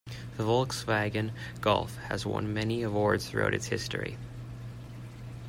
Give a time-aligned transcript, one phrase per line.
[0.35, 4.17] The Volkswagen Golf has won many awards throughout its history.